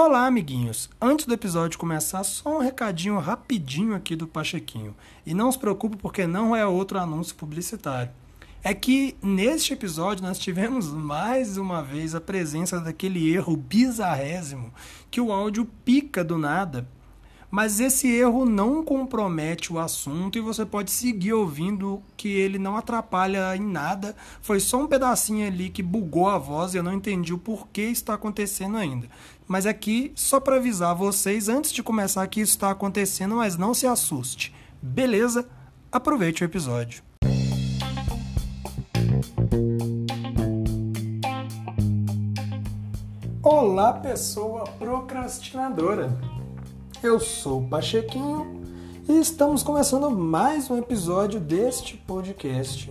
[0.00, 0.88] Olá, amiguinhos!
[1.00, 4.94] Antes do episódio começar, só um recadinho rapidinho aqui do Pachequinho.
[5.26, 8.12] E não se preocupe porque não é outro anúncio publicitário.
[8.62, 14.72] É que neste episódio nós tivemos mais uma vez a presença daquele erro bizarrésimo
[15.10, 16.86] que o áudio pica do nada
[17.50, 22.76] mas esse erro não compromete o assunto e você pode seguir ouvindo que ele não
[22.76, 24.14] atrapalha em nada.
[24.42, 27.82] Foi só um pedacinho ali que bugou a voz e eu não entendi o porquê
[27.82, 29.08] está acontecendo ainda.
[29.46, 33.72] Mas aqui, só para avisar vocês antes de começar que isso está acontecendo, mas não
[33.72, 34.54] se assuste.
[34.82, 35.48] Beleza?
[35.90, 37.02] Aproveite o episódio.
[43.42, 46.37] Olá, pessoa procrastinadora.
[47.00, 48.64] Eu sou o Pachequinho
[49.08, 52.90] e estamos começando mais um episódio deste podcast.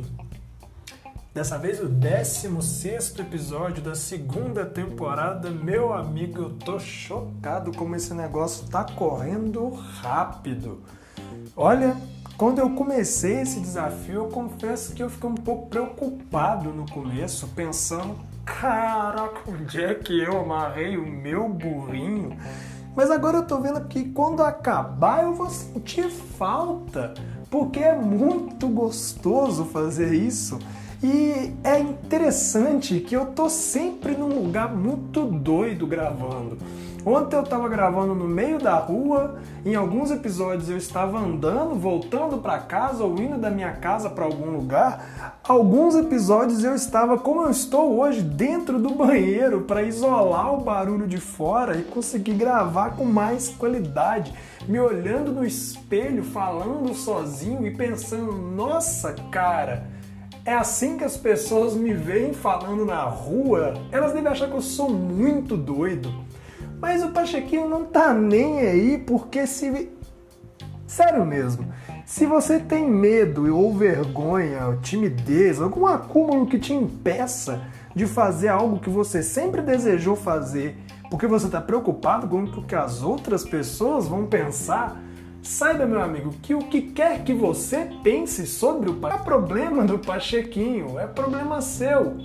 [1.34, 5.52] Dessa vez o 16 episódio da segunda temporada.
[5.52, 10.82] Meu amigo, eu tô chocado como esse negócio tá correndo rápido.
[11.54, 11.98] Olha,
[12.38, 17.46] quando eu comecei esse desafio, eu confesso que eu fiquei um pouco preocupado no começo,
[17.50, 22.38] pensando: caraca, onde é que eu amarrei o meu burrinho?
[22.98, 27.14] Mas agora eu tô vendo que quando acabar eu vou sentir falta,
[27.48, 30.58] porque é muito gostoso fazer isso.
[31.04, 36.58] E é interessante que eu tô sempre num lugar muito doido gravando.
[37.06, 42.38] Ontem eu estava gravando no meio da rua, em alguns episódios eu estava andando, voltando
[42.40, 45.40] para casa ou indo da minha casa para algum lugar.
[45.48, 51.08] Alguns episódios eu estava, como eu estou hoje, dentro do banheiro para isolar o barulho
[51.08, 54.34] de fora e conseguir gravar com mais qualidade,
[54.68, 59.96] me olhando no espelho, falando sozinho e pensando: nossa, cara.
[60.48, 64.62] É assim que as pessoas me veem falando na rua, elas devem achar que eu
[64.62, 66.10] sou muito doido.
[66.80, 69.90] Mas o Pachequinho não tá nem aí, porque se.
[70.86, 71.68] Sério mesmo.
[72.06, 77.62] Se você tem medo ou vergonha, ou timidez, algum acúmulo que te impeça
[77.94, 80.78] de fazer algo que você sempre desejou fazer,
[81.10, 85.02] porque você está preocupado com o que as outras pessoas vão pensar,
[85.42, 89.84] saiba, meu amigo, que o que quer que você pense sobre o não é problema
[89.84, 92.18] do Pachequinho, é problema seu.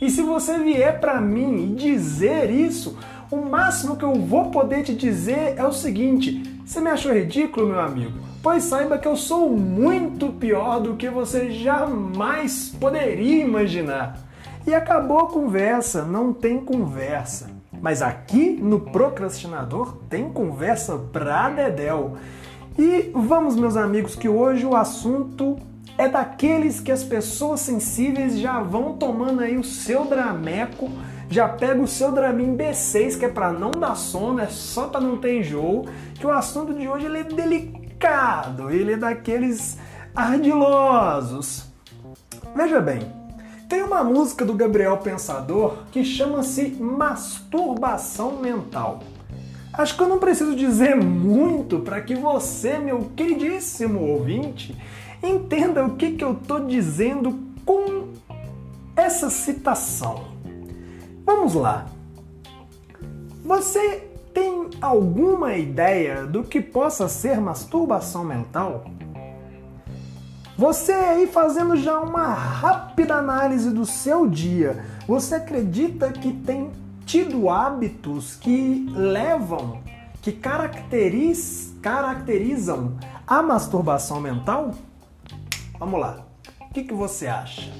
[0.00, 2.98] E se você vier para mim e dizer isso,
[3.34, 7.66] o máximo que eu vou poder te dizer é o seguinte: você me achou ridículo,
[7.66, 8.18] meu amigo?
[8.42, 14.18] Pois saiba que eu sou muito pior do que você jamais poderia imaginar.
[14.66, 17.50] E acabou a conversa, não tem conversa.
[17.80, 22.16] Mas aqui no Procrastinador tem conversa pra Dedel.
[22.78, 25.56] E vamos, meus amigos, que hoje o assunto
[25.98, 30.90] é daqueles que as pessoas sensíveis já vão tomando aí o seu drameco
[31.34, 35.00] já pega o seu Dramin B6, que é para não dar sono, é só para
[35.00, 35.84] não ter enjoo,
[36.14, 39.76] que o assunto de hoje ele é delicado, ele é daqueles
[40.14, 41.66] ardilosos.
[42.54, 43.00] Veja bem,
[43.68, 49.00] tem uma música do Gabriel Pensador que chama-se Masturbação Mental.
[49.72, 54.80] Acho que eu não preciso dizer muito para que você, meu queridíssimo ouvinte,
[55.20, 57.36] entenda o que, que eu estou dizendo
[57.66, 58.10] com
[58.94, 60.33] essa citação.
[61.24, 61.86] Vamos lá.
[63.44, 68.84] Você tem alguma ideia do que possa ser masturbação mental?
[70.56, 76.70] Você aí fazendo já uma rápida análise do seu dia, você acredita que tem
[77.04, 79.80] tido hábitos que levam,
[80.22, 82.96] que caracteriz, caracterizam
[83.26, 84.72] a masturbação mental?
[85.78, 86.24] Vamos lá.
[86.60, 87.72] O que, que você acha?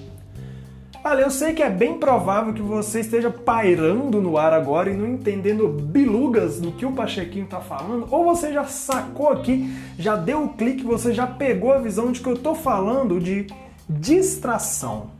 [1.06, 4.96] Olha, eu sei que é bem provável que você esteja pairando no ar agora e
[4.96, 10.16] não entendendo bilugas do que o Pachequinho está falando, ou você já sacou aqui, já
[10.16, 13.46] deu o um clique, você já pegou a visão de que eu estou falando de
[13.86, 15.10] distração.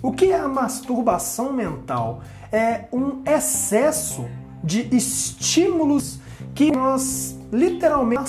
[0.00, 2.22] O que é a masturbação mental?
[2.52, 4.28] É um excesso
[4.62, 6.20] de estímulos
[6.54, 8.22] que nós literalmente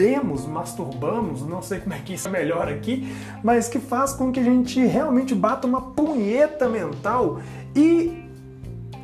[0.00, 4.32] masturbemos, masturbamos, não sei como é que isso é melhor aqui, mas que faz com
[4.32, 7.40] que a gente realmente bata uma punheta mental
[7.76, 8.24] e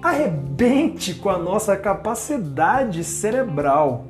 [0.02, 4.06] arrebente com a nossa capacidade cerebral.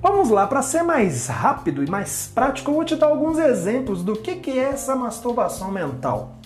[0.00, 4.02] Vamos lá, para ser mais rápido e mais prático, eu vou te dar alguns exemplos
[4.02, 6.36] do que, que é essa masturbação mental.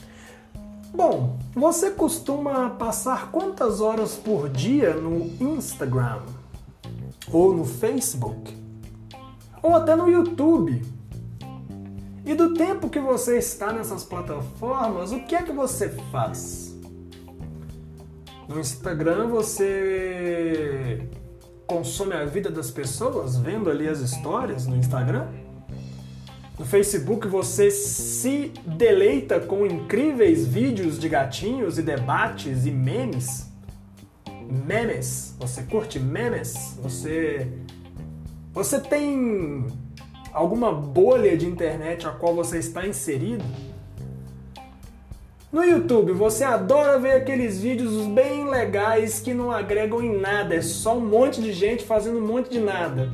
[0.93, 6.20] Bom, você costuma passar quantas horas por dia no Instagram?
[7.31, 8.62] Ou no Facebook?
[9.62, 10.82] Ou até no YouTube?
[12.25, 16.76] E do tempo que você está nessas plataformas, o que é que você faz?
[18.49, 21.09] No Instagram você
[21.67, 25.29] consome a vida das pessoas vendo ali as histórias no Instagram?
[26.59, 33.50] No Facebook você se deleita com incríveis vídeos de gatinhos e debates e memes?
[34.49, 35.35] Memes?
[35.41, 36.76] Você curte memes?
[36.82, 37.50] Você
[38.52, 39.66] você tem
[40.32, 43.44] alguma bolha de internet a qual você está inserido?
[45.50, 50.62] No YouTube, você adora ver aqueles vídeos bem legais que não agregam em nada, é
[50.62, 53.12] só um monte de gente fazendo um monte de nada.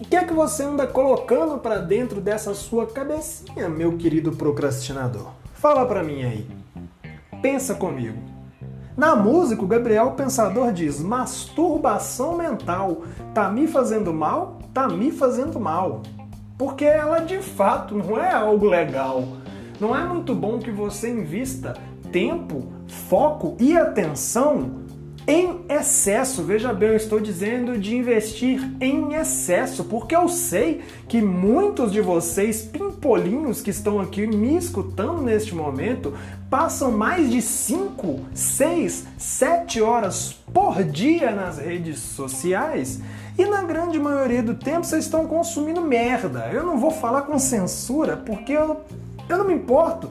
[0.00, 5.32] O que é que você anda colocando para dentro dessa sua cabecinha, meu querido procrastinador?
[5.54, 6.46] Fala para mim aí.
[7.42, 8.37] Pensa comigo.
[8.98, 13.02] Na música, o Gabriel Pensador diz: masturbação mental.
[13.32, 14.58] Tá me fazendo mal?
[14.74, 16.02] Tá me fazendo mal.
[16.58, 19.22] Porque ela de fato não é algo legal.
[19.78, 21.74] Não é muito bom que você invista
[22.10, 24.88] tempo, foco e atenção
[25.28, 26.42] em excesso.
[26.42, 32.00] Veja bem, eu estou dizendo de investir em excesso, porque eu sei que muitos de
[32.00, 32.68] vocês,
[32.98, 36.12] pimpolinhos que estão aqui me escutando neste momento,
[36.50, 43.00] passam mais de 5, 6, 7 horas por dia nas redes sociais.
[43.38, 46.50] E na grande maioria do tempo vocês estão consumindo merda.
[46.52, 48.80] Eu não vou falar com censura porque eu
[49.28, 50.10] eu não me importo.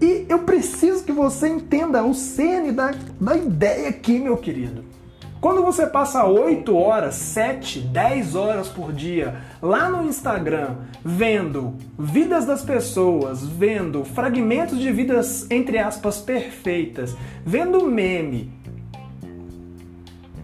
[0.00, 4.84] E eu preciso que você entenda o cerne da, da ideia aqui, meu querido.
[5.40, 12.46] Quando você passa 8 horas, 7, 10 horas por dia lá no Instagram vendo vidas
[12.46, 18.50] das pessoas, vendo fragmentos de vidas entre aspas perfeitas, vendo meme,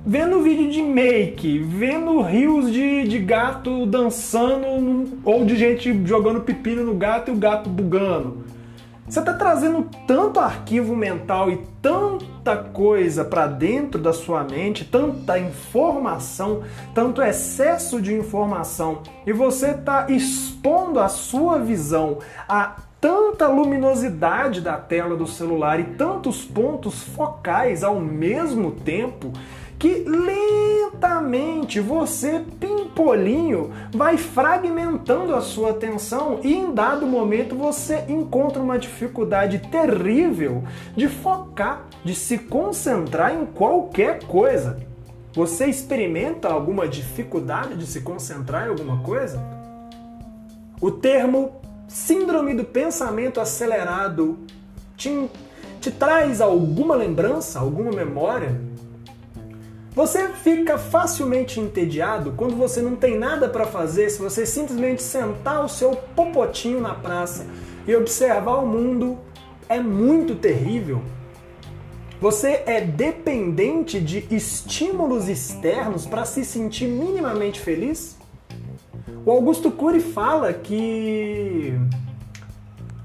[0.05, 6.85] vendo vídeo de make, vendo rios de, de gato dançando ou de gente jogando pepino
[6.85, 8.45] no gato e o gato bugando.
[9.09, 11.59] Você está trazendo tanto arquivo mental e
[12.43, 19.71] tanta coisa para dentro da sua mente, tanta informação, tanto excesso de informação, e você
[19.71, 22.19] está expondo a sua visão
[22.49, 29.33] a tanta luminosidade da tela do celular e tantos pontos focais ao mesmo tempo
[29.83, 38.63] que lentamente você, pimpolinho, vai fragmentando a sua atenção e em dado momento você encontra
[38.63, 40.63] uma dificuldade terrível
[40.97, 44.79] de focar, de se concentrar em qualquer coisa.
[45.35, 49.43] Você experimenta alguma dificuldade de se concentrar em alguma coisa?
[50.81, 54.39] O termo síndrome do pensamento acelerado
[54.97, 55.29] te,
[55.81, 58.71] te traz alguma lembrança, alguma memória?
[59.95, 65.63] Você fica facilmente entediado quando você não tem nada para fazer, se você simplesmente sentar
[65.63, 67.47] o seu popotinho na praça
[67.87, 69.19] e observar o mundo
[69.69, 71.03] é muito terrível.
[72.23, 78.17] Você é dependente de estímulos externos para se sentir minimamente feliz?
[79.27, 81.75] O Augusto Cury fala que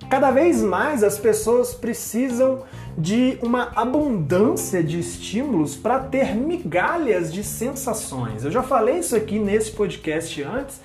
[0.09, 2.63] cada vez mais as pessoas precisam
[2.97, 8.43] de uma abundância de estímulos para ter migalhas de sensações.
[8.43, 10.81] Eu já falei isso aqui nesse podcast antes,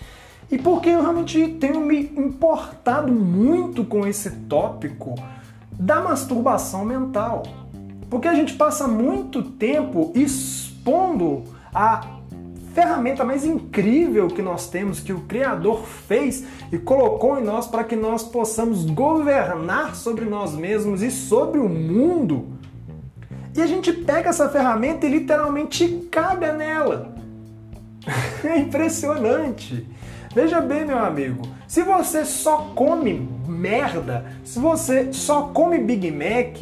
[0.51, 5.15] e porque eu realmente tenho me importado muito com esse tópico
[5.73, 7.45] da masturbação mental.
[8.11, 12.19] Porque a gente passa muito tempo expondo a
[12.73, 17.85] ferramenta mais incrível que nós temos, que o Criador fez e colocou em nós para
[17.85, 22.47] que nós possamos governar sobre nós mesmos e sobre o mundo.
[23.55, 27.15] E a gente pega essa ferramenta e literalmente caga nela.
[28.45, 29.87] É impressionante.
[30.35, 36.61] Veja bem, meu amigo, se você só come merda, se você só come Big Mac,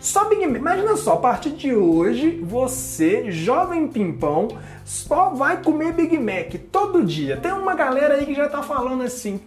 [0.00, 0.56] só Big Mac.
[0.56, 4.48] Imagina só, a partir de hoje, você, jovem pimpão,
[4.84, 7.36] só vai comer Big Mac todo dia.
[7.36, 9.40] Tem uma galera aí que já tá falando assim.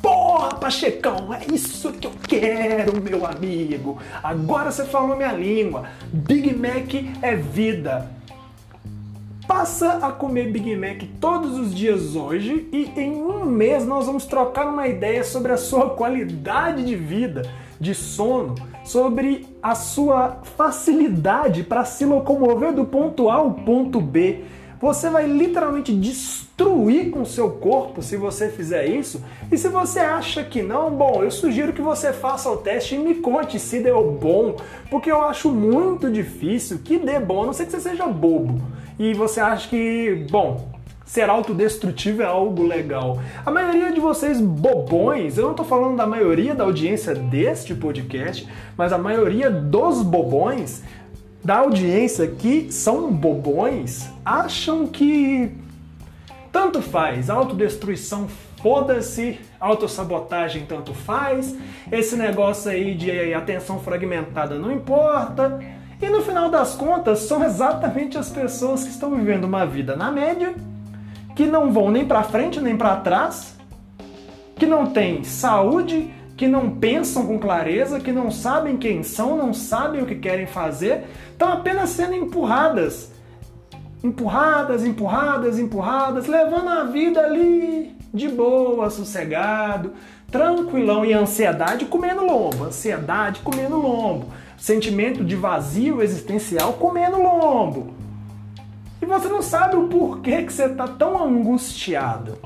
[0.00, 3.98] Porra, Pachecão, é isso que eu quero, meu amigo.
[4.22, 5.84] Agora você falou minha língua.
[6.12, 8.10] Big Mac é vida.
[9.46, 14.26] Passa a comer Big Mac todos os dias hoje e em um mês nós vamos
[14.26, 17.42] trocar uma ideia sobre a sua qualidade de vida
[17.80, 18.54] de sono,
[18.86, 24.44] sobre a sua facilidade para se locomover do ponto A ao ponto B.
[24.80, 29.22] Você vai literalmente destruir com seu corpo se você fizer isso.
[29.50, 32.98] E se você acha que não, bom, eu sugiro que você faça o teste e
[32.98, 34.56] me conte se deu bom,
[34.90, 38.60] porque eu acho muito difícil que dê bom, a não ser que você seja bobo.
[38.98, 40.75] E você acha que, bom,
[41.06, 43.18] ser autodestrutivo é algo legal.
[43.44, 48.46] A maioria de vocês bobões, eu não estou falando da maioria da audiência deste podcast,
[48.76, 50.82] mas a maioria dos bobões
[51.44, 55.52] da audiência que são bobões acham que
[56.50, 58.26] tanto faz, autodestruição
[58.60, 61.54] foda-se, autossabotagem tanto faz,
[61.92, 65.60] esse negócio aí de atenção fragmentada não importa.
[66.02, 70.10] E no final das contas, são exatamente as pessoas que estão vivendo uma vida na
[70.10, 70.52] média
[71.36, 73.54] que não vão nem para frente nem para trás,
[74.56, 79.52] que não têm saúde, que não pensam com clareza, que não sabem quem são, não
[79.52, 83.12] sabem o que querem fazer, estão apenas sendo empurradas.
[84.02, 89.92] Empurradas, empurradas, empurradas, levando a vida ali de boa, sossegado,
[90.30, 97.95] tranquilão e ansiedade comendo lombo, ansiedade comendo lombo, sentimento de vazio existencial comendo lombo
[99.06, 102.36] e você não sabe o porquê que você está tão angustiado.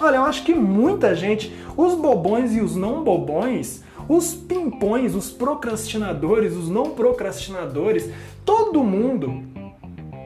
[0.00, 5.30] Olha, eu acho que muita gente, os bobões e os não bobões, os pimpões, os
[5.30, 8.08] procrastinadores, os não procrastinadores,
[8.44, 9.42] todo mundo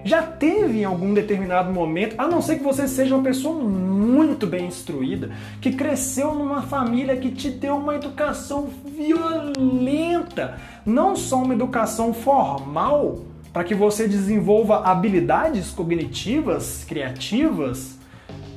[0.04, 4.46] já teve em algum determinado momento, a não ser que você seja uma pessoa muito
[4.46, 5.30] bem instruída,
[5.62, 13.20] que cresceu numa família que te deu uma educação violenta, não só uma educação formal,
[13.54, 17.96] para que você desenvolva habilidades cognitivas, criativas,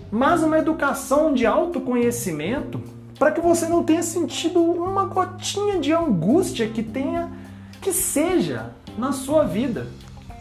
[0.10, 2.82] mas uma educação de autoconhecimento
[3.20, 7.32] para que você não tenha sentido uma gotinha de angústia que tenha
[7.80, 9.86] que seja na sua vida.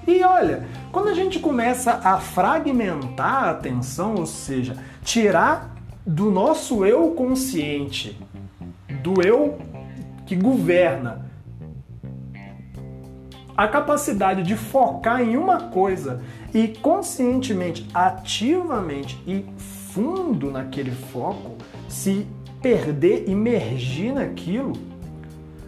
[0.06, 6.82] E olha, quando a gente começa a fragmentar a atenção, ou seja, tirar do nosso
[6.86, 8.18] eu consciente,
[9.02, 9.58] do eu
[10.24, 11.25] que governa,
[13.56, 16.20] a capacidade de focar em uma coisa
[16.52, 19.44] e conscientemente, ativamente e
[19.92, 21.56] fundo naquele foco,
[21.88, 22.26] se
[22.60, 24.72] perder, imergir naquilo,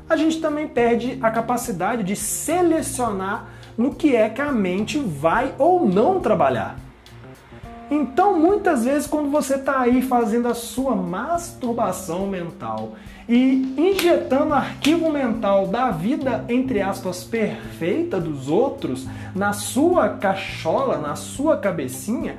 [0.09, 5.54] a gente também perde a capacidade de selecionar no que é que a mente vai
[5.59, 6.88] ou não trabalhar.
[7.90, 12.97] Então, muitas vezes, quando você está aí fazendo a sua masturbação mental
[13.28, 21.16] e injetando arquivo mental da vida, entre aspas, perfeita dos outros na sua cachola, na
[21.16, 22.37] sua cabecinha,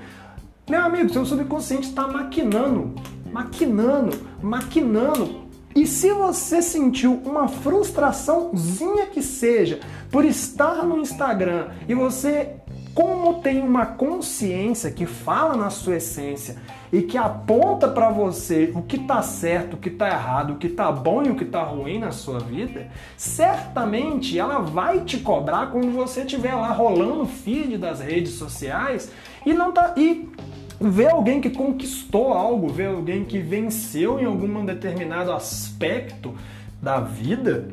[0.70, 2.94] meu amigo, seu subconsciente está maquinando,
[3.32, 5.50] maquinando, maquinando.
[5.76, 9.80] E se você sentiu uma frustraçãozinha que seja
[10.12, 12.56] por estar no Instagram e você
[13.00, 16.58] como tem uma consciência que fala na sua essência
[16.92, 20.68] e que aponta para você o que está certo, o que está errado, o que
[20.68, 25.72] está bom e o que está ruim na sua vida, certamente ela vai te cobrar
[25.72, 29.10] quando você estiver lá rolando o feed das redes sociais
[29.46, 30.28] e não tá e
[30.78, 36.36] ver alguém que conquistou algo, ver alguém que venceu em algum determinado aspecto
[36.82, 37.70] da vida,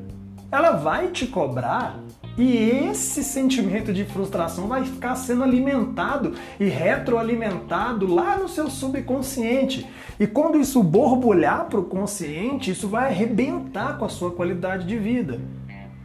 [0.53, 1.99] ela vai te cobrar
[2.39, 2.57] e
[2.89, 9.87] esse sentimento de frustração vai ficar sendo alimentado e retroalimentado lá no seu subconsciente.
[10.21, 14.99] E quando isso borbulhar para o consciente, isso vai arrebentar com a sua qualidade de
[14.99, 15.41] vida.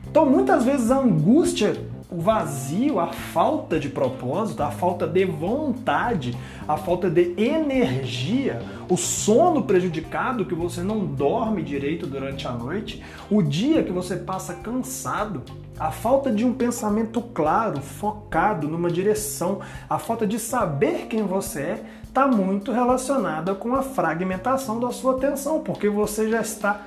[0.09, 1.75] Então, muitas vezes a angústia
[2.11, 8.97] o vazio, a falta de propósito, a falta de vontade, a falta de energia, o
[8.97, 14.55] sono prejudicado, que você não dorme direito durante a noite, o dia que você passa
[14.55, 15.41] cansado,
[15.81, 21.59] a falta de um pensamento claro, focado numa direção, a falta de saber quem você
[21.59, 26.81] é, está muito relacionada com a fragmentação da sua atenção, porque você já está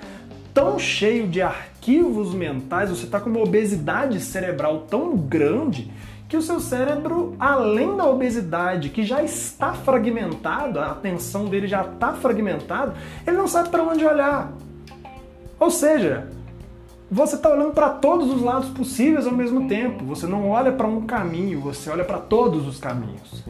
[0.55, 5.91] tão cheio de arquivos mentais, você está com uma obesidade cerebral tão grande
[6.29, 11.83] que o seu cérebro, além da obesidade, que já está fragmentado, a atenção dele já
[11.83, 12.95] está fragmentada,
[13.27, 14.53] ele não sabe para onde olhar.
[15.59, 16.29] Ou seja,
[17.15, 20.05] você está olhando para todos os lados possíveis ao mesmo tempo.
[20.07, 23.45] Você não olha para um caminho, você olha para todos os caminhos.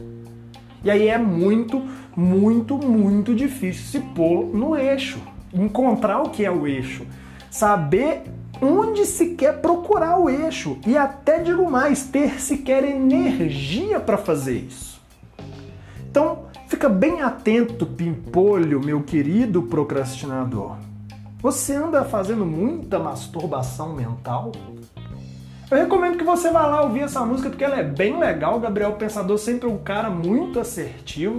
[0.83, 1.81] E aí é muito,
[2.15, 5.19] muito, muito difícil se pôr no eixo
[5.51, 7.07] encontrar o que é o eixo,
[7.49, 8.23] saber
[8.61, 14.57] onde se quer procurar o eixo e até digo mais, ter sequer energia para fazer
[14.57, 15.01] isso.
[16.09, 20.84] Então, fica bem atento, pimpolho, meu querido procrastinador.
[21.45, 24.51] Você anda fazendo muita masturbação mental?
[25.69, 28.59] Eu recomendo que você vá lá ouvir essa música porque ela é bem legal.
[28.59, 31.37] Gabriel Pensador sempre é um cara muito assertivo.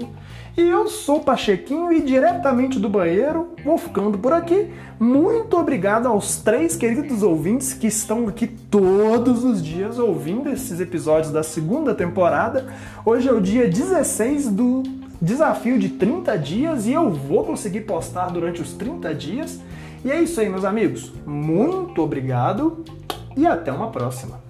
[0.56, 4.70] E eu sou Pachequinho e diretamente do banheiro vou ficando por aqui.
[4.96, 11.32] Muito obrigado aos três queridos ouvintes que estão aqui todos os dias ouvindo esses episódios
[11.32, 12.72] da segunda temporada.
[13.04, 14.84] Hoje é o dia 16 do
[15.20, 19.60] desafio de 30 dias e eu vou conseguir postar durante os 30 dias.
[20.04, 21.12] E é isso aí, meus amigos.
[21.26, 22.84] Muito obrigado
[23.36, 24.45] e até uma próxima.